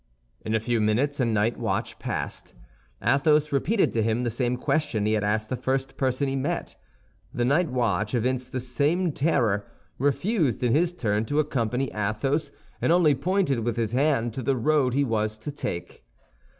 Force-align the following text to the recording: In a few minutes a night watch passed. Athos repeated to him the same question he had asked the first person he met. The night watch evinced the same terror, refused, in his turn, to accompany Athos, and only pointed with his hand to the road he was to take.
In 0.43 0.55
a 0.55 0.59
few 0.59 0.81
minutes 0.81 1.19
a 1.19 1.25
night 1.25 1.57
watch 1.59 1.99
passed. 1.99 2.55
Athos 3.03 3.51
repeated 3.51 3.93
to 3.93 4.01
him 4.01 4.23
the 4.23 4.31
same 4.31 4.57
question 4.57 5.05
he 5.05 5.13
had 5.13 5.23
asked 5.23 5.49
the 5.49 5.55
first 5.55 5.95
person 5.95 6.27
he 6.27 6.35
met. 6.35 6.75
The 7.31 7.45
night 7.45 7.69
watch 7.69 8.15
evinced 8.15 8.51
the 8.51 8.59
same 8.59 9.11
terror, 9.11 9.67
refused, 9.99 10.63
in 10.63 10.71
his 10.73 10.91
turn, 10.91 11.25
to 11.25 11.37
accompany 11.39 11.91
Athos, 11.93 12.49
and 12.81 12.91
only 12.91 13.13
pointed 13.13 13.59
with 13.59 13.77
his 13.77 13.91
hand 13.91 14.33
to 14.33 14.41
the 14.41 14.55
road 14.55 14.95
he 14.95 15.03
was 15.03 15.37
to 15.37 15.51
take. 15.51 16.03